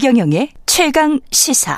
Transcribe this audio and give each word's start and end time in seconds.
최경영의 0.00 0.50
최강 0.64 1.18
시사. 1.32 1.76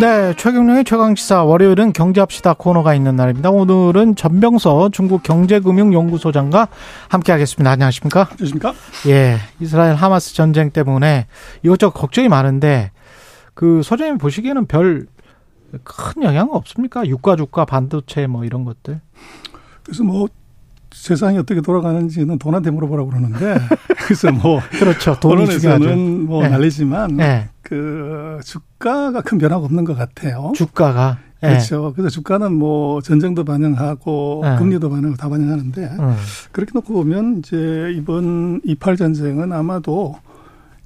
네, 0.00 0.32
최경영의 0.36 0.84
최강시사 0.84 1.42
월요일은 1.42 1.92
경제합시다 1.92 2.54
코너가 2.54 2.94
있는 2.94 3.16
날입니다. 3.16 3.50
오늘은 3.50 4.14
전병서 4.14 4.90
중국 4.90 5.24
경제금융연구소장과 5.24 6.68
함께하겠습니다. 7.08 7.68
안녕하십니까? 7.68 8.28
안녕하십니까? 8.30 8.74
예, 9.08 9.38
이스라엘 9.58 9.96
하마스 9.96 10.36
전쟁 10.36 10.70
때문에 10.70 11.26
이것저것 11.64 11.98
걱정이 11.98 12.28
많은데 12.28 12.92
그 13.54 13.82
소장님 13.82 14.18
보시기에는 14.18 14.66
별 14.66 15.06
큰 15.84 16.22
영향은 16.22 16.54
없습니까? 16.54 17.06
유가, 17.06 17.36
주가, 17.36 17.64
반도체 17.64 18.26
뭐 18.26 18.44
이런 18.44 18.64
것들. 18.64 19.00
그래서 19.82 20.04
뭐 20.04 20.28
세상이 20.92 21.38
어떻게 21.38 21.60
돌아가는지는 21.60 22.38
돈한테 22.38 22.70
물어보라고 22.70 23.10
그러는데 23.10 23.56
그래서 24.04 24.30
뭐 24.30 24.60
그렇죠. 24.78 25.18
중요하죠. 25.46 25.96
뭐 25.96 26.42
네. 26.42 26.50
난리지만 26.50 27.16
네. 27.16 27.48
그 27.62 28.38
주가가 28.44 29.22
큰 29.22 29.38
변화가 29.38 29.64
없는 29.64 29.84
것 29.84 29.96
같아요. 29.96 30.52
주가가 30.54 31.18
예. 31.42 31.48
그렇죠. 31.48 31.92
그래서 31.94 32.08
주가는 32.08 32.52
뭐 32.52 33.00
전쟁도 33.00 33.44
반영하고 33.44 34.40
네. 34.44 34.56
금리도 34.58 34.90
반영하고 34.90 35.16
다 35.16 35.28
반영하는데 35.28 35.82
음. 35.98 36.16
그렇게 36.52 36.72
놓고 36.74 36.92
보면 36.92 37.38
이제 37.38 37.92
이번 37.96 38.60
이팔 38.64 38.96
전쟁은 38.96 39.52
아마도 39.52 40.14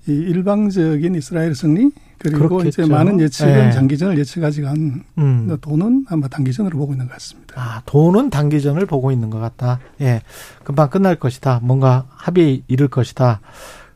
이 0.09 0.13
일방적인 0.13 1.15
이스라엘 1.15 1.55
승리 1.55 1.91
그리고 2.19 2.49
그렇겠죠. 2.49 2.83
이제 2.83 2.93
많은 2.93 3.21
예측은 3.21 3.53
네. 3.53 3.71
장기전을 3.71 4.19
예측하지 4.19 4.63
간 4.63 5.05
음. 5.19 5.57
돈은 5.61 6.07
아마 6.09 6.29
단기전으로 6.29 6.79
보고 6.79 6.93
있는 6.93 7.07
것 7.07 7.13
같습니다. 7.15 7.55
아, 7.57 7.83
돈은 7.87 8.31
단기전을 8.31 8.87
보고 8.87 9.13
있는 9.13 9.31
것 9.31 9.39
같다. 9.39 9.81
예. 10.01 10.23
금방 10.65 10.91
끝날 10.91 11.17
것이다. 11.17 11.61
뭔가 11.63 12.07
합의 12.11 12.63
이룰 12.69 12.89
것이다. 12.89 13.41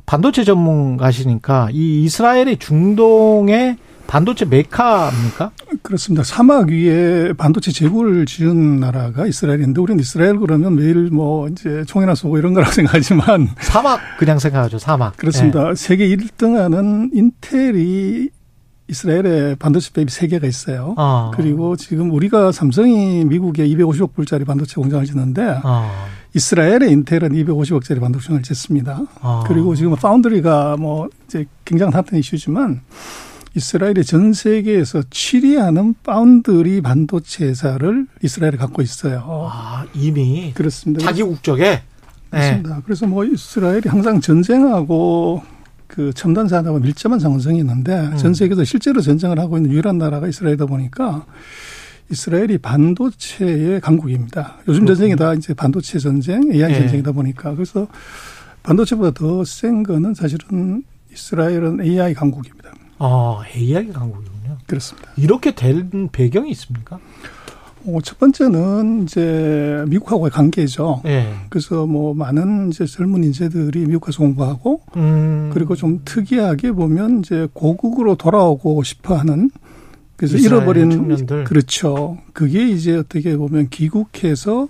반도체 0.07 0.45
전문가시니까 0.45 1.69
이 1.73 2.05
이스라엘이 2.05 2.59
중동의 2.59 3.79
반도체 4.07 4.45
메카입니까? 4.45 5.53
그렇습니다. 5.83 6.23
사막 6.23 6.69
위에 6.69 7.33
반도체 7.35 7.73
재고를 7.73 8.27
지은 8.27 8.81
나라가 8.81 9.27
이스라엘인데 9.27 9.81
우리는 9.81 10.01
이스라엘 10.01 10.39
그러면 10.39 10.77
매일 10.77 11.11
뭐 11.11 11.49
이제 11.49 11.85
총이나 11.87 12.15
쏘고 12.15 12.39
이런 12.39 12.55
거라고 12.55 12.73
생각하지만 12.75 13.49
사막 13.61 14.01
그냥 14.19 14.39
생각하죠. 14.39 14.79
사막. 14.79 15.17
그렇습니다. 15.17 15.75
세계 15.75 16.09
1등하는 16.09 17.11
인텔이 17.15 18.29
이스라엘에 18.89 19.55
반도체 19.55 19.91
팹이 19.91 20.09
세개가 20.11 20.47
있어요. 20.49 20.95
어. 20.99 21.31
그리고 21.35 21.77
지금 21.77 22.11
우리가 22.11 22.51
삼성이 22.51 23.25
미국에 23.25 23.67
250억 23.69 24.15
불짜리 24.15 24.45
반도체 24.45 24.75
공장을 24.75 25.05
짓는데 25.07 25.61
어. 25.63 25.91
이스라엘의 26.35 26.91
인텔은 26.91 27.31
250억짜리 27.31 28.01
반도체 28.01 28.27
공장을 28.29 28.43
짓습니다. 28.43 29.01
어. 29.23 29.45
그리고 29.47 29.75
지금 29.77 29.95
파운드리가 29.95 30.77
뭐 30.77 31.09
이제 31.27 31.47
굉장히 31.65 31.93
핫한 31.93 32.19
이슈지만 32.19 32.81
이스라엘이 33.57 34.05
전 34.05 34.33
세계에서 34.33 35.01
7위 35.01 35.57
하는 35.57 35.95
파운드리 36.05 36.81
반도체 36.83 37.47
회사를 37.47 38.07
이스라엘에 38.23 38.53
갖고 38.57 38.81
있어요. 38.83 39.25
아, 39.51 39.87
이미 39.95 40.53
그렇습니다. 40.55 41.05
자기 41.05 41.23
국적에 41.23 41.65
예. 41.65 41.83
그렇습니다. 42.31 42.81
그래서 42.85 43.07
뭐 43.07 43.25
이스라엘이 43.25 43.83
항상 43.87 44.21
전쟁하고 44.21 45.43
그 45.89 46.13
첨단 46.15 46.47
산업과 46.47 46.79
밀접한 46.79 47.19
상관성이 47.19 47.59
있는데 47.59 47.93
음. 47.93 48.17
전 48.17 48.35
세계에서 48.35 48.63
실제로 48.63 49.01
전쟁을 49.01 49.41
하고 49.41 49.57
있는 49.57 49.73
유일한 49.73 49.99
나라가 49.99 50.29
이스라엘이다 50.29 50.67
보니까 50.67 51.27
이스라엘이 52.11 52.59
반도체의 52.59 53.81
강국입니다. 53.81 54.59
요즘 54.69 54.87
전쟁이 54.87 55.17
다 55.17 55.35
이제 55.35 55.55
반도체 55.55 55.99
전쟁, 55.99 56.53
AI 56.53 56.71
예. 56.73 56.79
전쟁이다 56.79 57.11
보니까 57.11 57.55
그래서 57.55 57.89
반도체보다 58.63 59.11
더 59.13 59.43
센 59.45 59.83
거는 59.83 60.15
사실은 60.15 60.85
이스라엘은 61.13 61.81
AI 61.83 62.15
강국입니다. 62.15 62.71
어, 63.01 63.41
AI 63.57 63.93
강국이군요. 63.93 64.59
그렇습니다. 64.67 65.11
이렇게 65.17 65.55
된 65.55 66.09
배경이 66.13 66.51
있습니까? 66.51 66.99
어, 67.87 67.99
첫 68.03 68.19
번째는 68.19 69.05
이제 69.05 69.85
미국하고의 69.89 70.31
관계죠. 70.31 71.01
예. 71.07 71.33
그래서 71.49 71.87
뭐 71.87 72.13
많은 72.13 72.69
이제 72.69 72.85
젊은 72.85 73.25
인재들이 73.25 73.87
미국 73.87 74.01
가서 74.01 74.19
공부하고 74.19 74.83
음. 74.97 75.51
그리고 75.53 75.75
좀 75.75 76.03
특이하게 76.05 76.73
보면 76.73 77.21
이제 77.21 77.49
고국으로 77.55 78.17
돌아오고 78.17 78.83
싶어 78.83 79.17
하는 79.17 79.51
그래서 80.17 80.37
잃어버린 80.37 80.91
청년들. 80.91 81.45
그렇죠. 81.45 82.19
그게 82.35 82.69
이제 82.69 82.95
어떻게 82.97 83.35
보면 83.35 83.71
귀국해서 83.71 84.69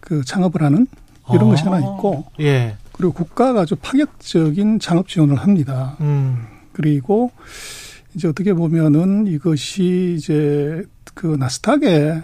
그 0.00 0.24
창업을 0.24 0.60
하는 0.62 0.88
이런 1.32 1.46
아. 1.46 1.50
것이 1.50 1.62
하나 1.62 1.78
있고 1.78 2.24
예. 2.40 2.76
그리고 2.92 3.12
국가가 3.12 3.60
아주 3.60 3.76
파격적인 3.76 4.80
창업 4.80 5.06
지원을 5.06 5.36
합니다. 5.36 5.96
음. 6.00 6.53
그리고 6.74 7.30
이제 8.14 8.28
어떻게 8.28 8.52
보면은 8.52 9.26
이것이 9.26 10.16
이제 10.18 10.84
그 11.14 11.36
나스닥에 11.38 12.22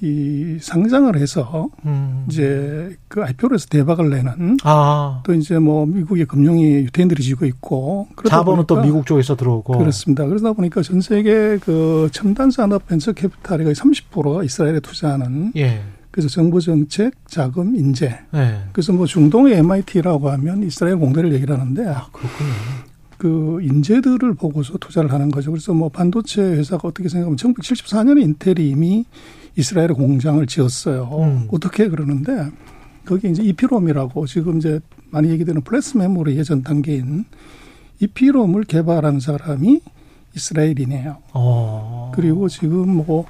이 0.00 0.58
상장을 0.60 1.14
해서 1.16 1.68
음. 1.86 2.24
이제 2.28 2.96
그 3.06 3.22
IPO로 3.22 3.54
해서 3.54 3.66
대박을 3.68 4.10
내는 4.10 4.56
아. 4.64 5.22
또 5.24 5.32
이제 5.32 5.60
뭐 5.60 5.86
미국의 5.86 6.24
금융이 6.26 6.64
유태인들이 6.64 7.22
지고 7.22 7.46
있고 7.46 8.08
자본은 8.28 8.64
또 8.66 8.80
미국 8.80 9.06
쪽에서 9.06 9.36
들어오고. 9.36 9.78
그렇습니다. 9.78 10.26
그러다 10.26 10.54
보니까 10.54 10.82
전 10.82 11.00
세계 11.00 11.56
그 11.58 12.08
첨단 12.10 12.50
산업 12.50 12.88
벤처 12.88 13.12
캐피탈의 13.12 13.64
거의 13.64 13.74
30%가 13.76 14.42
이스라엘에 14.42 14.80
투자하는 14.80 15.52
예. 15.56 15.82
그래서 16.10 16.28
정부 16.28 16.60
정책, 16.60 17.14
자금, 17.28 17.76
인재. 17.76 18.18
예. 18.34 18.58
그래서 18.72 18.92
뭐 18.92 19.06
중동의 19.06 19.54
MIT라고 19.58 20.30
하면 20.30 20.64
이스라엘 20.64 20.96
공대를 20.96 21.32
얘기를 21.32 21.58
하는데 21.58 21.86
아, 21.86 22.08
그렇군요. 22.12 22.50
그 23.22 23.60
인재들을 23.62 24.34
보고서 24.34 24.78
투자를 24.78 25.12
하는 25.12 25.30
거죠. 25.30 25.52
그래서 25.52 25.72
뭐 25.72 25.88
반도체 25.88 26.42
회사가 26.42 26.88
어떻게 26.88 27.08
생각하면 27.08 27.36
1974년에 27.36 28.20
인텔이 28.20 28.68
이미 28.68 29.04
이스라엘에 29.54 29.90
공장을 29.90 30.44
지었어요. 30.48 31.08
음. 31.20 31.48
어떻게 31.52 31.88
그러는데 31.88 32.50
거기 33.04 33.30
이제 33.30 33.44
EPROM이라고 33.44 34.26
지금 34.26 34.58
이제 34.58 34.80
많이 35.12 35.30
얘기되는 35.30 35.62
플래시 35.62 35.98
메모리의 35.98 36.44
전 36.44 36.64
단계인 36.64 37.24
EPROM을 38.00 38.64
개발한 38.64 39.20
사람이 39.20 39.80
이스라엘이네요. 40.34 41.18
어. 41.32 42.10
그리고 42.16 42.48
지금 42.48 42.88
뭐 42.88 43.24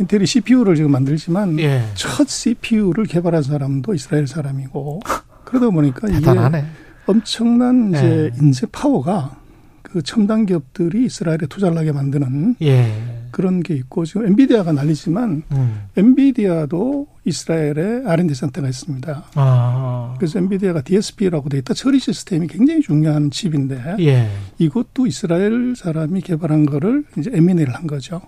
인텔이 0.00 0.26
CPU를 0.26 0.74
지금 0.74 0.90
만들지만 0.90 1.60
예. 1.60 1.84
첫 1.94 2.28
CPU를 2.28 3.04
개발한 3.04 3.44
사람도 3.44 3.94
이스라엘 3.94 4.26
사람이고 4.26 4.98
그러다 5.46 5.70
보니까 5.70 6.08
이게 6.08 6.18
대단하네. 6.18 6.85
엄청난 7.06 7.90
이제 7.90 8.30
예. 8.34 8.38
인재 8.40 8.66
파워가 8.70 9.36
그 9.82 10.02
첨단 10.02 10.46
기업들이 10.46 11.06
이스라엘에 11.06 11.46
투자를 11.48 11.78
하게 11.78 11.92
만드는 11.92 12.56
예. 12.62 12.92
그런 13.30 13.62
게 13.62 13.74
있고 13.74 14.04
지금 14.04 14.26
엔비디아가 14.26 14.72
난리지만 14.72 15.42
음. 15.52 15.80
엔비디아도 15.96 17.06
이스라엘에 17.24 18.02
R&D 18.06 18.34
센터가 18.34 18.68
있습니다. 18.68 19.24
아. 19.34 20.14
그래서 20.18 20.38
엔비디아가 20.38 20.82
DSP라고 20.82 21.48
데이터 21.48 21.74
처리 21.74 21.98
시스템이 21.98 22.46
굉장히 22.46 22.80
중요한 22.80 23.30
칩인데 23.30 23.96
예. 24.00 24.28
이것도 24.58 25.06
이스라엘 25.06 25.74
사람이 25.76 26.20
개발한 26.22 26.66
거를 26.66 27.04
이제 27.18 27.30
M&A를 27.32 27.74
한 27.74 27.86
거죠. 27.86 28.20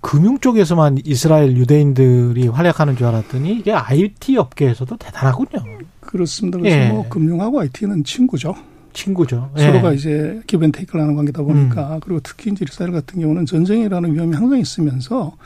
금융 0.00 0.38
쪽에서만 0.38 0.98
이스라엘 1.04 1.56
유대인들이 1.56 2.48
활약하는 2.48 2.96
줄 2.96 3.06
알았더니 3.06 3.52
이게 3.52 3.72
IT 3.72 4.36
업계에서도 4.36 4.96
대단하군요. 4.96 5.64
그렇습니다. 6.00 6.58
그래서 6.58 6.76
예. 6.76 6.88
뭐 6.88 7.08
금융하고 7.08 7.60
IT는 7.60 8.04
친구죠. 8.04 8.54
친구죠. 8.92 9.50
예. 9.58 9.62
서로가 9.62 9.92
이제 9.92 10.40
기브앤테이크를 10.46 11.00
하는 11.00 11.14
관계다 11.14 11.42
보니까 11.42 12.00
그리고 12.02 12.20
특히 12.20 12.50
이제 12.50 12.64
이스라엘 12.68 12.92
같은 12.92 13.20
경우는 13.20 13.46
전쟁이라는 13.46 14.14
위험이 14.14 14.34
항상 14.34 14.58
있으면서 14.58 15.36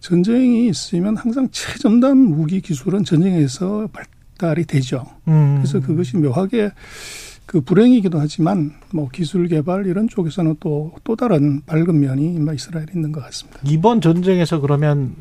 전쟁이 0.00 0.68
있으면 0.68 1.16
항상 1.16 1.48
최첨단 1.50 2.16
무기 2.16 2.60
기술은 2.60 3.04
전쟁에서 3.04 3.88
발달이 4.38 4.66
되죠. 4.66 5.04
음. 5.26 5.56
그래서 5.56 5.80
그것이 5.80 6.16
묘하게 6.18 6.70
그 7.46 7.60
불행이기도 7.60 8.18
하지만 8.18 8.72
뭐 8.92 9.08
기술 9.12 9.46
개발 9.48 9.86
이런 9.86 10.08
쪽에서는 10.08 10.56
또 10.60 10.92
또 11.04 11.14
다른 11.14 11.62
밝은 11.66 11.98
면이 12.00 12.38
막 12.40 12.54
이스라엘에 12.54 12.86
있는 12.94 13.12
것 13.12 13.22
같습니다. 13.24 13.60
이번 13.64 14.00
전쟁에서 14.00 14.60
그러면 14.60 15.14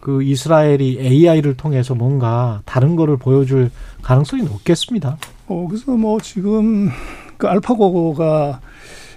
그 0.00 0.22
이스라엘이 0.22 0.98
AI를 1.00 1.56
통해서 1.56 1.94
뭔가 1.94 2.62
다른 2.66 2.96
거를 2.96 3.16
보여줄 3.16 3.70
가능성이 4.02 4.42
높겠습니다. 4.44 5.16
어 5.46 5.66
그래서 5.68 5.92
뭐 5.92 6.18
지금 6.20 6.90
그 7.38 7.46
알파고가 7.46 8.60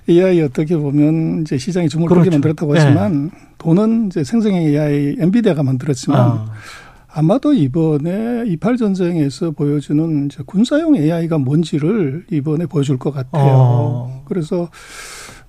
AI 0.10 0.42
어떻게 0.42 0.76
보면 0.78 1.42
이제 1.42 1.58
시장이 1.58 1.88
주목을. 1.90 2.18
크게 2.18 2.30
만들었다고 2.30 2.74
네. 2.74 2.80
하지만 2.80 3.32
돈은 3.58 4.08
이제 4.08 4.24
생성형 4.24 4.62
AI 4.62 5.16
엔비디아가 5.20 5.64
만들었지만 5.64 6.20
아, 6.20 6.46
아마도 7.16 7.54
이번에 7.54 8.44
이팔 8.48 8.78
전쟁에서 8.78 9.52
보여주는 9.52 10.30
군사용 10.46 10.96
AI가 10.96 11.38
뭔지를 11.38 12.26
이번에 12.32 12.66
보여줄 12.66 12.98
것 12.98 13.14
같아요. 13.14 13.54
어. 13.56 14.24
그래서 14.26 14.70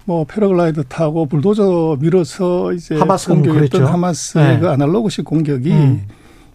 뭐 0.04 0.24
패러글라이더 0.24 0.82
타고 0.84 1.24
불도저 1.24 1.96
밀어서 2.00 2.74
이제 2.74 2.96
하마스는 2.96 3.36
공격했던 3.36 3.80
그랬죠. 3.80 3.86
하마스의 3.86 4.54
네. 4.54 4.60
그 4.60 4.68
아날로그식 4.68 5.24
공격이 5.24 5.70
음. 5.70 6.02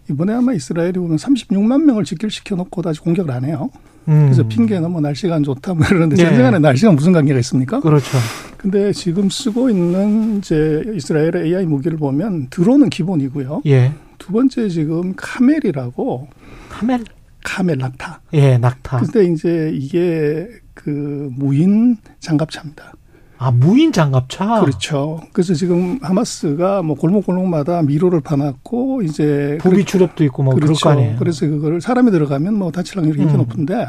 이번에 0.08 0.32
아마 0.32 0.52
이스라엘이 0.52 0.92
보면 0.92 1.16
36만 1.16 1.82
명을 1.82 2.04
직결시켜 2.04 2.54
놓고 2.54 2.82
다시 2.82 3.00
공격을 3.00 3.32
안 3.32 3.44
해요. 3.44 3.70
음. 4.06 4.26
그래서 4.26 4.46
핑계는 4.46 4.92
뭐 4.92 5.00
날씨가 5.00 5.34
안 5.34 5.42
좋다 5.42 5.74
뭐 5.74 5.84
이러는데 5.86 6.16
네. 6.16 6.24
전쟁 6.24 6.46
안에 6.46 6.60
날씨가 6.60 6.92
무슨 6.92 7.12
관계가 7.12 7.38
있습니까? 7.40 7.80
그렇죠. 7.80 8.16
근데 8.56 8.92
지금 8.92 9.28
쓰고 9.28 9.70
있는 9.70 10.38
이제 10.38 10.84
이스라엘의 10.94 11.46
AI 11.46 11.66
무기를 11.66 11.98
보면 11.98 12.46
드론은 12.50 12.90
기본이고요. 12.90 13.62
예. 13.66 13.92
두 14.20 14.32
번째 14.32 14.68
지금 14.68 15.14
카멜이라고 15.16 16.28
카멜. 16.68 17.00
카멜 17.42 17.76
낙타. 17.76 18.20
예, 18.34 18.58
낙타. 18.58 18.98
근데 18.98 19.24
이제 19.24 19.72
이게 19.74 20.46
그 20.74 21.30
무인 21.32 21.96
장갑차입니다. 22.20 22.92
아, 23.38 23.50
무인 23.50 23.90
장갑차. 23.90 24.60
그렇죠. 24.60 25.22
그래서 25.32 25.54
지금 25.54 25.98
하마스가 26.02 26.82
뭐 26.82 26.94
골목골목마다 26.96 27.80
미로를 27.82 28.20
파놨고 28.20 29.00
이제 29.02 29.56
부비 29.62 29.86
추렵도 29.86 30.22
있고 30.24 30.42
뭐 30.42 30.54
그럴 30.54 30.66
그렇죠. 30.66 30.84
거 30.84 30.90
아니에요. 30.90 31.16
그래서 31.18 31.46
그거를 31.46 31.80
사람이 31.80 32.10
들어가면 32.10 32.54
뭐 32.54 32.70
다칠 32.70 32.98
확률이 32.98 33.16
굉장히 33.16 33.38
음. 33.42 33.46
높은데 33.46 33.86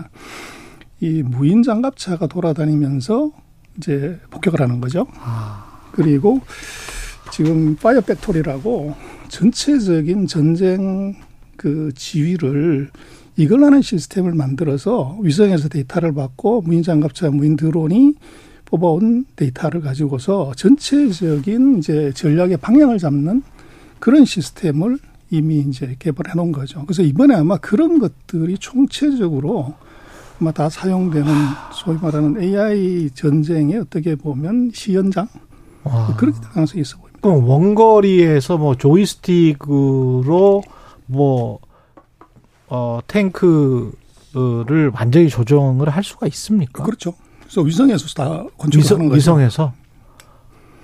이 1.02 1.22
무인 1.24 1.64
장갑차가 1.64 2.28
돌아다니면서 2.28 3.32
이제 3.78 4.18
폭격을 4.30 4.62
하는 4.62 4.80
거죠. 4.80 5.06
아, 5.20 5.82
그리고 5.92 6.40
지금 7.32 7.76
Fire 7.76 8.02
Factory라고 8.02 8.94
전체적인 9.30 10.28
전쟁 10.28 11.16
그 11.56 11.92
지휘를 11.96 12.90
이걸 13.38 13.64
하는 13.64 13.82
시스템을 13.82 14.34
만들어서 14.34 15.18
위성에서 15.22 15.70
데이터를 15.70 16.14
받고 16.14 16.62
무인 16.62 16.84
장갑차, 16.84 17.30
무인 17.30 17.56
드론이 17.56 18.16
뽑아온 18.66 19.26
데이터를 19.36 19.82
가지고서 19.82 20.52
전체적인 20.56 21.80
이제 21.80 22.12
전략의 22.14 22.58
방향을 22.58 23.00
잡는 23.00 23.42
그런 24.00 24.26
시스템을 24.26 24.98
이미 25.30 25.60
이제 25.60 25.96
개발해 26.00 26.34
놓은 26.36 26.52
거죠. 26.52 26.84
그래서 26.86 27.04
이번에 27.04 27.36
아마 27.36 27.58
그런 27.58 28.00
것들이 28.00 28.58
총체적으로 28.58 29.74
아마 30.40 30.52
다 30.52 30.70
사용되는 30.70 31.28
소위 31.74 31.98
말하는 32.02 32.42
AI 32.42 33.12
전쟁의 33.14 33.80
어떻게 33.80 34.16
보면 34.16 34.72
시연장 34.74 35.28
와. 35.84 36.16
그렇게 36.18 36.40
될 36.40 36.50
가능성이 36.50 36.82
있어 36.82 36.98
그럼 37.22 37.48
원거리에서 37.48 38.58
뭐 38.58 38.76
조이스틱으로 38.76 40.64
뭐, 41.06 41.60
어, 42.68 43.00
탱크를 43.08 44.92
완전히 44.94 45.30
조정을 45.30 45.90
할 45.90 46.04
수가 46.04 46.28
있습니까? 46.28 46.84
그렇죠. 46.84 47.14
그래서 47.42 47.62
위성에서 47.62 48.08
다 48.16 48.46
건축하는 48.58 48.80
위성, 48.80 48.98
거죠. 49.00 49.16
위성에서. 49.16 49.74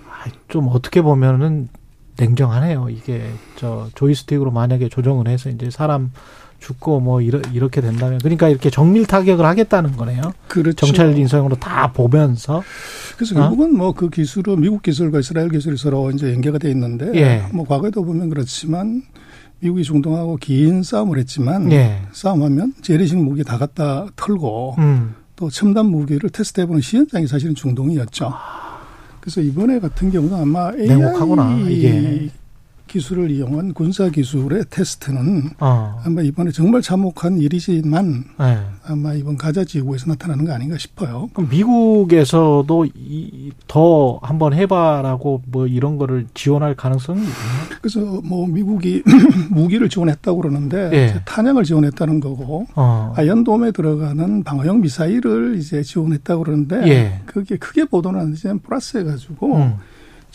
아, 0.10 0.30
좀 0.48 0.68
어떻게 0.70 1.02
보면은 1.02 1.70
냉정하네요. 2.18 2.90
이게 2.90 3.32
저 3.56 3.88
조이스틱으로 3.96 4.52
만약에 4.52 4.90
조정을 4.90 5.28
해서 5.28 5.50
이제 5.50 5.70
사람 5.70 6.12
죽고 6.60 7.00
뭐 7.00 7.22
이러, 7.22 7.40
이렇게 7.54 7.82
된다면 7.82 8.20
그러니까 8.20 8.50
이렇게 8.50 8.70
정밀 8.70 9.06
타격을 9.06 9.46
하겠다는 9.46 9.96
거네요. 9.96 10.22
그렇죠. 10.48 10.86
정찰 10.86 11.18
인성으로 11.18 11.56
다 11.58 11.92
보면서 11.94 12.64
그래서 13.16 13.36
어? 13.36 13.42
결국은 13.42 13.76
뭐그 13.78 14.10
기술은 14.10 14.62
미국 14.62 14.82
기술과 14.82 15.20
이스라엘 15.20 15.50
기술이 15.50 15.78
서로 15.78 16.12
이제 16.12 16.34
연계가 16.34 16.58
돼 16.58 16.70
있는데 16.72 17.12
예. 17.16 17.44
뭐 17.54 17.66
과거에도 17.66 18.04
보면 18.04 18.30
그렇지만 18.30 19.04
미국이 19.60 19.84
중동하고 19.84 20.38
긴 20.38 20.84
싸움을 20.84 21.18
했지만 21.20 21.72
예. 21.72 22.02
싸움하면 22.12 22.74
재래식 22.82 23.18
무기 23.18 23.44
다 23.44 23.58
갖다 23.58 24.08
털고 24.16 24.76
음. 24.78 25.16
또 25.36 25.50
첨단 25.50 25.86
무기를 25.88 26.30
테스트해보는 26.30 26.82
시연장이 26.82 27.28
사실은 27.28 27.56
중동이었죠. 27.56 28.34
그래서 29.20 29.42
이번에 29.42 29.80
같은 29.80 30.10
경우는 30.10 30.36
아마 30.36 30.72
AI 30.74 30.88
냉혹하구나, 30.88 31.60
이게. 31.70 32.30
기술을 32.88 33.30
이용한 33.30 33.74
군사 33.74 34.10
기술의 34.10 34.66
테스트는 34.70 35.52
어. 35.60 36.02
아마 36.04 36.22
이번에 36.22 36.52
정말 36.52 36.82
참혹한 36.82 37.38
일이지만 37.38 38.24
예. 38.42 38.60
아마 38.86 39.14
이번 39.14 39.38
가자 39.38 39.64
지구에서 39.64 40.08
나타나는 40.08 40.46
거 40.46 40.54
아닌가 40.54 40.78
싶어요. 40.78 41.30
그럼 41.34 41.50
미국에서도 41.50 42.86
이, 42.96 43.52
더 43.68 44.20
한번 44.24 44.54
해봐라고 44.54 45.42
뭐 45.46 45.68
이런 45.68 45.98
거를 45.98 46.26
지원할 46.34 46.76
가능성이 46.76 47.20
있나요? 47.20 47.34
그래서 47.82 48.00
뭐 48.24 48.48
미국이 48.48 49.04
무기를 49.52 49.90
지원했다고 49.90 50.42
그러는데 50.42 50.90
예. 50.94 51.06
이제 51.06 51.22
탄약을 51.26 51.64
지원했다는 51.64 52.20
거고 52.20 52.68
어. 52.76 53.14
아연돔에 53.16 53.72
들어가는 53.72 54.44
방어용 54.44 54.82
미사일을 54.82 55.58
이제 55.58 55.84
지원했다고 55.84 56.44
그러는데 56.44 56.88
예. 56.88 57.22
그게 57.26 57.58
크게 57.58 57.86
보도는 57.86 58.20
안 58.20 58.32
되지만 58.32 58.60
플러스 58.60 58.98
해가지고 58.98 59.58
음. 59.58 59.76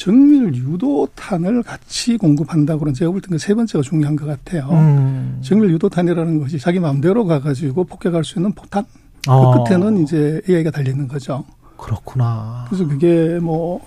정밀 0.03 0.55
유도탄을 0.55 1.63
같이 1.63 2.17
공급한다고 2.17 2.81
그런 2.81 2.95
제가 2.95 3.11
볼 3.13 3.21
때는 3.21 3.39
세 3.39 3.55
번째가 3.55 3.83
중요한 3.83 4.17
것 4.17 4.27
같아요. 4.27 4.69
음. 4.71 5.39
정밀 5.43 5.71
유도탄이라는 5.71 6.41
것이 6.41 6.59
자기 6.59 6.81
마음대로 6.81 7.25
가가지고 7.25 7.85
폭격할 7.85 8.25
수 8.25 8.39
있는 8.39 8.53
폭탄 8.53 8.85
그 9.25 9.31
어. 9.31 9.65
끝에는 9.65 10.03
이제 10.03 10.41
AI가 10.49 10.73
달려 10.73 10.91
있는 10.91 11.07
거죠. 11.07 11.45
그렇구나. 11.77 12.67
그래서 12.69 12.87
그게 12.87 13.39
뭐 13.41 13.81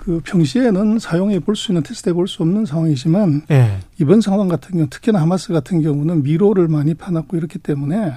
그 0.00 0.20
평시에는 0.24 0.98
사용해 0.98 1.40
볼 1.40 1.54
수 1.54 1.72
있는 1.72 1.82
테스트해 1.82 2.14
볼 2.14 2.26
수 2.26 2.42
없는 2.42 2.64
상황이지만 2.64 3.42
예. 3.50 3.78
이번 4.00 4.22
상황 4.22 4.48
같은 4.48 4.72
경우 4.72 4.86
특히나 4.88 5.20
하마스 5.20 5.52
같은 5.52 5.82
경우는 5.82 6.22
미로를 6.22 6.68
많이 6.68 6.94
파놨고 6.94 7.36
이렇기 7.36 7.58
때문에 7.58 8.14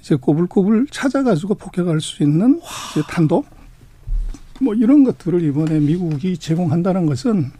이제 0.00 0.14
꼬불꼬불 0.14 0.88
찾아가지고 0.90 1.54
폭격할 1.54 2.02
수 2.02 2.22
있는 2.22 2.60
이제 2.92 3.02
탄도 3.08 3.44
뭐 4.60 4.74
이런 4.74 5.04
것들을 5.04 5.42
이번에 5.42 5.80
미국이 5.80 6.38
제공한다는 6.38 7.06
것은 7.06 7.50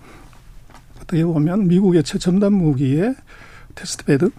어떻게 1.00 1.25
보면 1.25 1.69
미국의 1.69 2.02
최첨단 2.02 2.52
무기의 2.52 3.14
테스트베드 3.75 4.31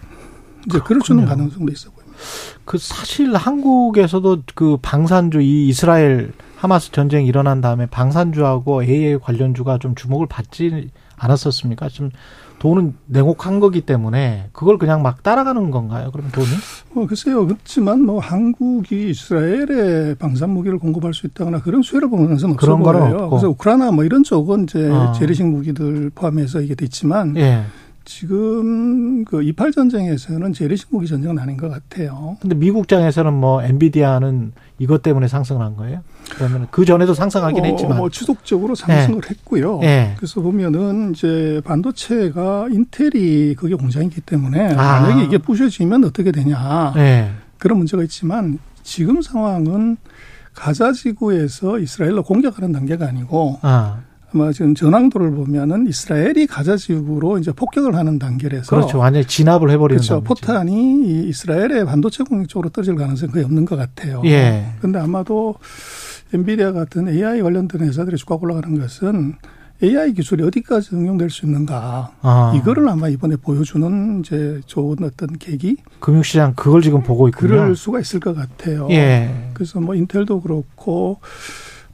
이제 0.66 0.80
그럴 0.84 1.00
수 1.02 1.12
있는 1.12 1.24
그렇군요. 1.24 1.28
가능성도 1.28 1.72
있어 1.72 1.90
보입니다. 1.90 2.18
그 2.64 2.78
사실 2.78 3.34
한국에서도 3.34 4.42
그 4.54 4.76
방산주 4.82 5.40
이 5.40 5.68
이스라엘 5.68 6.32
하마스 6.56 6.90
전쟁이 6.90 7.26
일어난 7.26 7.60
다음에 7.60 7.86
방산주하고 7.86 8.82
AI 8.82 9.18
관련주가 9.18 9.78
좀 9.78 9.94
주목을 9.94 10.26
받지 10.26 10.90
않았었습니까? 11.16 11.88
지금 11.88 12.10
돈은 12.58 12.94
냉혹한 13.06 13.60
거기 13.60 13.80
때문에 13.80 14.48
그걸 14.52 14.78
그냥 14.78 15.02
막 15.02 15.22
따라가는 15.22 15.70
건가요? 15.70 16.10
그러면 16.12 16.32
돈이? 16.32 16.46
어, 16.94 17.06
글쎄요. 17.06 17.46
그렇지만 17.46 18.04
뭐 18.04 18.18
한국이 18.18 19.10
이스라엘에 19.10 20.14
방산 20.18 20.50
무기를 20.50 20.78
공급할 20.78 21.14
수 21.14 21.26
있다거나 21.26 21.60
그런 21.62 21.82
수혜를 21.82 22.10
보는 22.10 22.30
것은 22.30 22.50
없어 22.52 22.76
그런. 22.76 23.02
없고. 23.12 23.30
그래서 23.30 23.48
우크라이나 23.48 23.92
뭐 23.92 24.04
이런 24.04 24.24
쪽은 24.24 24.64
이제 24.64 24.88
어. 24.88 25.12
재래식 25.12 25.46
무기들 25.46 26.10
포함해서 26.14 26.60
이게 26.60 26.74
돼 26.74 26.84
있지만 26.86 27.36
예. 27.36 27.62
지금 28.08 29.22
그 29.26 29.42
이팔 29.42 29.70
전쟁에서는 29.70 30.54
재래식 30.54 30.88
무기 30.90 31.06
전쟁은 31.06 31.38
아닌 31.38 31.58
것 31.58 31.68
같아요. 31.68 32.38
근데 32.40 32.54
미국장에서는 32.54 33.34
뭐 33.34 33.62
엔비디아는 33.62 34.52
이것 34.78 35.02
때문에 35.02 35.28
상승한 35.28 35.76
거예요? 35.76 36.00
그러면 36.30 36.68
그 36.70 36.86
전에도 36.86 37.12
상승하긴 37.12 37.62
어, 37.62 37.66
했지만. 37.66 37.98
뭐 37.98 38.08
지속적으로 38.08 38.74
상승을 38.74 39.30
했고요. 39.30 39.80
예. 39.82 40.14
그래서 40.16 40.40
보면은 40.40 41.12
이제 41.12 41.60
반도체가 41.66 42.68
인텔이 42.70 43.54
그게 43.56 43.74
공장이기 43.74 44.22
때문에 44.22 44.72
아. 44.72 45.02
만약에 45.02 45.24
이게 45.24 45.36
부셔지면 45.36 46.04
어떻게 46.04 46.32
되냐 46.32 46.94
예. 46.96 47.30
그런 47.58 47.76
문제가 47.76 48.02
있지만 48.04 48.58
지금 48.82 49.20
상황은 49.20 49.98
가자 50.54 50.92
지구에서 50.92 51.78
이스라엘로 51.78 52.22
공격하는 52.22 52.72
단계가 52.72 53.06
아니고 53.06 53.58
아, 53.60 53.98
아마 54.34 54.52
지금 54.52 54.74
전황도를 54.74 55.30
보면은 55.30 55.86
이스라엘이 55.86 56.46
가자 56.46 56.76
지구로 56.76 57.38
이제 57.38 57.50
폭격을 57.52 57.94
하는 57.94 58.18
단계라서 58.18 58.74
그렇죠. 58.74 58.98
완전히 58.98 59.24
진압을 59.24 59.70
해버리는 59.70 59.98
그렇죠. 60.00 60.22
단계지. 60.22 60.28
포탄이 60.28 61.06
이 61.06 61.28
이스라엘의 61.28 61.86
반도체 61.86 62.24
공격 62.24 62.48
쪽으로 62.48 62.68
떨어질 62.68 62.94
가능성이 62.96 63.32
거의 63.32 63.44
없는 63.44 63.64
것 63.64 63.76
같아요. 63.76 64.20
예. 64.26 64.66
근데 64.80 64.98
아마도 64.98 65.54
엔비디아 66.34 66.72
같은 66.72 67.08
AI 67.08 67.40
관련된 67.40 67.80
회사들이 67.80 68.16
주가가 68.18 68.40
올라가는 68.42 68.78
것은 68.78 69.34
AI 69.82 70.12
기술이 70.12 70.42
어디까지 70.42 70.94
응용될 70.94 71.30
수 71.30 71.46
있는가. 71.46 72.10
아, 72.20 72.52
이거를 72.56 72.86
아마 72.88 73.08
이번에 73.08 73.36
보여주는 73.36 74.20
이제 74.20 74.60
좋은 74.66 74.96
어떤 75.04 75.38
계기 75.38 75.76
금융시장 76.00 76.52
그걸 76.54 76.82
지금 76.82 77.02
보고 77.02 77.28
있군요. 77.28 77.48
그럴 77.48 77.76
수가 77.76 78.00
있을 78.00 78.20
것 78.20 78.34
같아요. 78.34 78.88
예. 78.90 79.50
그래서 79.54 79.80
뭐 79.80 79.94
인텔도 79.94 80.42
그렇고 80.42 81.20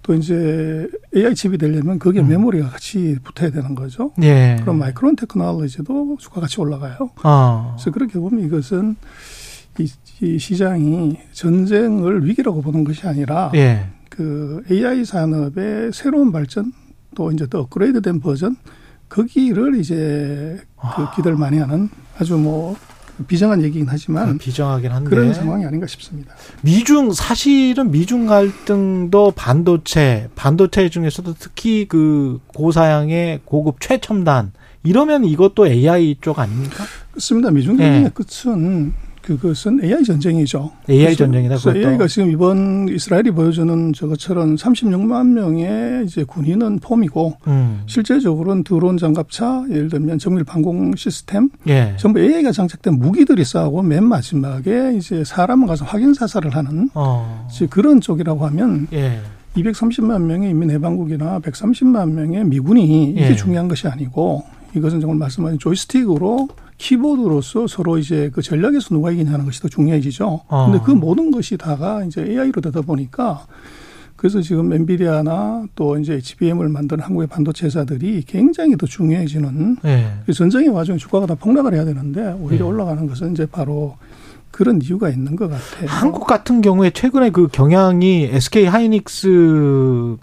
또 0.04 0.12
이제 0.12 0.86
AI 1.16 1.34
칩이 1.34 1.56
되려면 1.56 1.98
거기에 1.98 2.20
음. 2.20 2.28
메모리가 2.28 2.68
같이 2.68 3.16
붙어야 3.24 3.50
되는 3.50 3.74
거죠. 3.74 4.12
예. 4.22 4.58
그럼 4.60 4.78
마이크론 4.78 5.16
테크놀로지도 5.16 6.18
주가 6.20 6.42
같이 6.42 6.60
올라가요. 6.60 7.10
어. 7.24 7.74
그래서 7.74 7.90
그렇게 7.90 8.18
보면 8.18 8.44
이것은 8.44 8.96
이, 9.78 9.90
이 10.20 10.38
시장이 10.38 11.16
전쟁을 11.32 12.26
위기라고 12.26 12.60
보는 12.60 12.84
것이 12.84 13.06
아니라 13.06 13.50
예. 13.54 13.86
그 14.10 14.62
AI 14.70 15.06
산업의 15.06 15.92
새로운 15.94 16.32
발전 16.32 16.72
또 17.16 17.32
이제 17.32 17.46
더 17.48 17.60
업그레이드된 17.60 18.20
버전 18.20 18.56
거기를 19.08 19.76
이제 19.76 20.60
그 20.76 20.86
아. 20.86 21.12
기대를 21.16 21.38
많이 21.38 21.58
하는 21.58 21.88
아주 22.18 22.36
뭐 22.36 22.76
비정한 23.26 23.62
얘기긴 23.62 23.86
하지만 23.88 24.28
아, 24.30 24.36
비정하긴 24.38 24.90
한데 24.90 25.10
그런 25.10 25.32
상황이 25.32 25.64
아닌가 25.64 25.86
싶습니다. 25.86 26.34
미중 26.62 27.12
사실은 27.12 27.90
미중 27.90 28.26
갈등도 28.26 29.32
반도체 29.36 30.28
반도체 30.34 30.88
중에서도 30.88 31.34
특히 31.38 31.86
그 31.88 32.40
고사양의 32.48 33.40
고급 33.44 33.80
최첨단 33.80 34.52
이러면 34.82 35.24
이것도 35.24 35.66
AI 35.66 36.16
쪽 36.20 36.38
아닙니까? 36.38 36.84
그렇습니다. 37.12 37.50
미중 37.50 37.74
예. 37.80 37.84
전쟁의 37.84 38.10
끝은 38.10 38.92
그것은 39.24 39.82
AI 39.82 40.04
전쟁이죠. 40.04 40.70
AI 40.88 41.16
전쟁이다, 41.16 41.54
그래서 41.54 41.72
그것도. 41.72 41.88
AI가 41.88 42.06
지금 42.06 42.30
이번 42.30 42.88
이스라엘이 42.88 43.30
보여주는 43.30 43.92
저것처럼 43.94 44.56
36만 44.56 45.28
명의 45.28 46.04
이제 46.04 46.24
군인은 46.24 46.80
폼이고 46.80 47.38
음. 47.46 47.82
실제적으로는 47.86 48.64
드론 48.64 48.98
장갑차, 48.98 49.64
예를 49.70 49.88
들면 49.88 50.18
정밀 50.18 50.44
방공 50.44 50.94
시스템, 50.96 51.48
예. 51.66 51.94
전부 51.96 52.20
AI가 52.20 52.52
장착된 52.52 52.98
무기들이 52.98 53.44
싸우고 53.44 53.82
맨 53.82 54.04
마지막에 54.04 54.94
이제 54.96 55.24
사람을 55.24 55.66
가서 55.66 55.86
확인 55.86 56.12
사살을 56.12 56.54
하는 56.54 56.90
어. 56.94 57.48
그런 57.70 58.00
쪽이라고 58.02 58.44
하면 58.46 58.88
예. 58.92 59.20
230만 59.56 60.22
명의 60.22 60.50
인민해방국이나 60.50 61.40
130만 61.40 62.10
명의 62.10 62.44
미군이 62.44 63.10
이게 63.10 63.30
예. 63.30 63.36
중요한 63.36 63.68
것이 63.68 63.88
아니고 63.88 64.44
이것은 64.74 65.00
정말 65.00 65.18
말씀하신 65.18 65.58
조이스틱으로 65.58 66.48
키보드로서 66.78 67.66
서로 67.66 67.98
이제 67.98 68.30
그 68.32 68.42
전략에서 68.42 68.88
누가 68.94 69.10
이기냐는 69.10 69.44
것이 69.44 69.60
더 69.60 69.68
중요해지죠. 69.68 70.40
어. 70.48 70.70
근데 70.70 70.84
그 70.84 70.90
모든 70.90 71.30
것이 71.30 71.56
다가 71.56 72.04
이제 72.04 72.22
AI로 72.22 72.60
되다 72.60 72.80
보니까 72.80 73.46
그래서 74.16 74.40
지금 74.40 74.72
엔비디아나 74.72 75.66
또 75.74 75.98
이제 75.98 76.14
HBM을 76.14 76.68
만드는 76.68 77.04
한국의 77.04 77.26
반도체 77.26 77.66
회사들이 77.66 78.22
굉장히 78.26 78.76
더 78.76 78.86
중요해지는 78.86 79.76
예. 79.84 80.06
그 80.24 80.32
전쟁의 80.32 80.70
와중에 80.70 80.96
주가가 80.96 81.26
다 81.26 81.34
폭락을 81.34 81.74
해야 81.74 81.84
되는데 81.84 82.34
오히려 82.40 82.64
예. 82.64 82.68
올라가는 82.68 83.06
것은 83.06 83.32
이제 83.32 83.44
바로 83.44 83.96
그런 84.50 84.80
이유가 84.80 85.10
있는 85.10 85.36
것 85.36 85.50
같아요. 85.50 85.88
한국 85.88 86.26
같은 86.26 86.62
경우에 86.62 86.90
최근에 86.90 87.30
그 87.30 87.48
경향이 87.48 88.30
SK 88.32 88.66
하이닉스가 88.66 90.22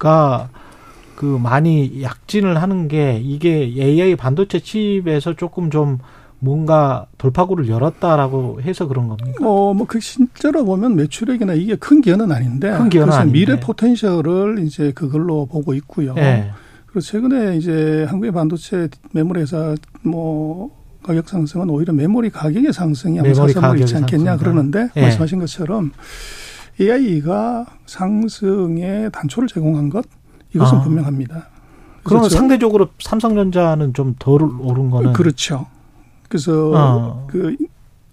그 1.15 1.25
많이 1.25 2.01
약진을 2.01 2.59
하는 2.59 2.87
게 2.87 3.19
이게 3.23 3.71
AI 3.77 4.15
반도체 4.15 4.59
칩에서 4.61 5.35
조금 5.35 5.69
좀 5.69 5.99
뭔가 6.43 7.05
돌파구를 7.19 7.69
열었다라고 7.69 8.61
해서 8.63 8.87
그런 8.87 9.07
겁니까? 9.07 9.47
어, 9.47 9.73
뭐, 9.75 9.85
그, 9.87 9.99
실제로 9.99 10.65
보면 10.65 10.95
매출액이나 10.95 11.53
이게 11.53 11.75
큰 11.75 12.01
기여는 12.01 12.31
아닌데. 12.31 12.71
큰 12.71 12.89
기여는 12.89 13.09
그래서 13.09 13.21
아닌데. 13.21 13.39
미래 13.39 13.59
포텐셜을 13.59 14.57
이제 14.65 14.91
그걸로 14.91 15.45
보고 15.45 15.75
있고요. 15.75 16.15
예. 16.17 16.51
그리고 16.87 16.99
최근에 16.99 17.57
이제 17.57 18.05
한국의 18.09 18.31
반도체 18.31 18.89
메모리 19.11 19.41
회사 19.41 19.75
뭐, 20.01 20.71
가격 21.03 21.29
상승은 21.29 21.69
오히려 21.69 21.93
메모리 21.93 22.31
가격의 22.31 22.73
상승이 22.73 23.19
가격의 23.53 23.81
있지 23.81 23.95
않겠냐 23.95 24.31
상승이다. 24.31 24.37
그러는데 24.37 24.89
예. 24.95 25.01
말씀하신 25.01 25.39
것처럼 25.39 25.91
AI가 26.79 27.65
상승의 27.85 29.11
단초를 29.11 29.47
제공한 29.47 29.89
것 29.89 30.05
이것은 30.55 30.77
아. 30.79 30.81
분명합니다. 30.81 31.47
그러면 32.03 32.23
그래서 32.23 32.35
상대적으로 32.35 32.87
삼성전자는 32.99 33.93
좀 33.93 34.15
덜 34.17 34.41
오른 34.43 34.89
거는 34.89 35.13
그렇죠. 35.13 35.67
그래서 36.31 36.71
어. 36.73 37.27
그 37.29 37.57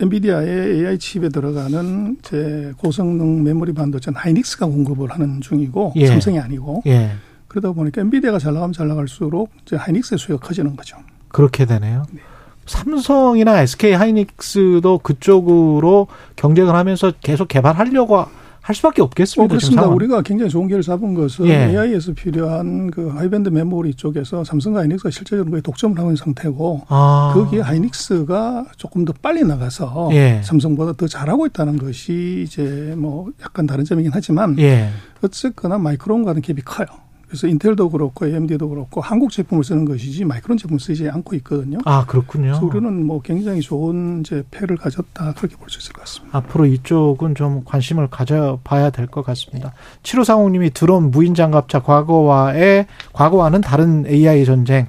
엔비디아의 0.01 0.75
AI 0.75 0.99
칩에 0.99 1.29
들어가는 1.29 2.17
제 2.23 2.73
고성능 2.77 3.45
메모리 3.45 3.73
반도체는 3.73 4.19
하이닉스가 4.19 4.67
공급을 4.67 5.11
하는 5.11 5.41
중이고 5.41 5.93
예. 5.97 6.09
삼성이 6.09 6.41
아니고 6.41 6.83
예. 6.87 7.13
그러다 7.47 7.71
보니까 7.73 8.01
엔비디아가 8.01 8.41
잘 8.41 8.55
나가면 8.55 8.73
잘 8.73 8.89
나갈수록 8.89 9.51
이제 9.63 9.77
하이닉스의 9.77 10.19
수요가 10.19 10.49
커지는 10.49 10.75
거죠. 10.75 10.97
그렇게 11.29 11.65
되네요. 11.65 12.07
네. 12.13 12.21
삼성이나 12.67 13.63
SK 13.63 13.93
하이닉스도 13.93 14.99
그쪽으로 14.99 16.09
경쟁을 16.35 16.75
하면서 16.75 17.13
계속 17.21 17.47
개발하려고 17.49 18.27
할 18.69 18.75
수밖에 18.75 19.01
없겠습니다. 19.01 19.45
어, 19.45 19.49
그렇습니다. 19.49 19.87
우리가 19.87 20.21
굉장히 20.21 20.51
좋은 20.51 20.67
기회를 20.67 20.83
잡은 20.83 21.15
것은 21.15 21.47
예. 21.47 21.71
AI에서 21.71 22.13
필요한 22.13 22.91
그 22.91 23.09
high 23.09 23.29
band 23.29 23.49
메모리 23.49 23.95
쪽에서 23.95 24.45
삼성과 24.45 24.81
하이닉스가 24.81 25.09
실제적으로 25.11 25.59
독점을 25.63 25.99
하고 25.99 26.11
있는 26.11 26.17
상태고 26.17 26.83
아. 26.89 27.33
거기에 27.33 27.63
하이닉스가 27.63 28.67
조금 28.77 29.07
더 29.07 29.15
빨리 29.23 29.43
나가서 29.43 30.11
예. 30.13 30.43
삼성보다 30.45 30.93
더 30.99 31.07
잘하고 31.07 31.47
있다는 31.47 31.79
것이 31.79 32.45
이제 32.47 32.93
뭐 32.95 33.31
약간 33.41 33.67
다른 33.67 33.87
점이긴 33.87 34.11
하지만 34.13 34.59
예. 34.59 34.91
어쨌거나 35.23 35.79
마이크론과는 35.79 36.43
갭이 36.43 36.61
커요. 36.67 36.89
그래서 37.29 37.47
인텔도 37.47 37.91
그렇고 37.91 38.27
AMD도 38.27 38.69
그렇고 38.71 39.01
한국 39.03 39.31
제품을 39.31 39.63
쓰는 39.63 39.85
것이지 39.85 40.25
마이크론 40.25 40.57
제품을 40.57 40.81
쓰지 40.81 41.09
않고 41.11 41.37
있거든요. 41.37 41.79
아, 41.85 42.05
그렇군요. 42.07 42.59
그래서 42.59 42.65
우리는 42.65 43.07
뭐 43.07 43.21
굉장히 43.21 43.61
좋은 43.61 44.21
이제 44.21 44.43
패를 44.51 44.77
가졌다 44.77 45.35
그렇게 45.35 45.57
볼 45.57 45.69
수 45.69 45.79
있을 45.79 45.93
것 45.93 46.01
같습니다. 46.01 46.39
앞으로 46.39 46.65
이쪽은 46.67 47.35
좀 47.35 47.63
관심을 47.65 48.09
가져봐야 48.09 48.91
될 48.91 49.07
것 49.09 49.23
같습니다. 49.27 49.75
7540님이 50.03 50.73
드론 50.73 51.11
무인 51.11 51.35
장갑차 51.35 51.81
과거와의 51.83 52.87
과거와는 53.13 53.61
다른 53.61 54.07
AI 54.07 54.45
전쟁 54.47 54.87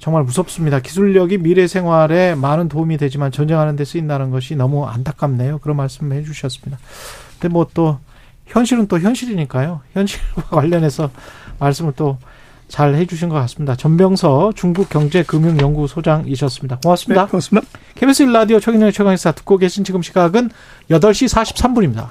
정말 0.00 0.24
무섭습니다. 0.24 0.80
기술력이 0.80 1.38
미래 1.38 1.66
생활에 1.66 2.34
많은 2.34 2.68
도움이 2.68 2.96
되지만 2.98 3.30
전쟁하는 3.32 3.76
데 3.76 3.84
쓰인다는 3.84 4.30
것이 4.30 4.56
너무 4.56 4.86
안타깝네요. 4.86 5.58
그런 5.58 5.76
말씀 5.76 6.12
해 6.12 6.22
주셨습니다. 6.22 6.78
근데 7.38 7.52
뭐 7.52 7.68
또 7.74 7.98
현실은 8.46 8.86
또 8.86 8.98
현실이니까요. 8.98 9.80
현실과 9.92 10.42
관련해서 10.56 11.10
말씀을 11.58 11.92
또 11.92 12.18
잘 12.68 12.94
해주신 12.94 13.28
것 13.30 13.34
같습니다. 13.36 13.74
전병서 13.74 14.52
중국경제금융연구소장이셨습니다. 14.54 16.78
고맙습니다. 16.82 17.24
네, 17.24 17.30
고맙습니다. 17.30 17.66
KBS 17.94 18.26
1라디오 18.26 18.60
최경영의 18.60 18.92
최강의사 18.92 19.32
듣고 19.32 19.56
계신 19.56 19.84
지금 19.84 20.02
시각은 20.02 20.50
8시 20.90 21.34
43분입니다. 21.34 22.10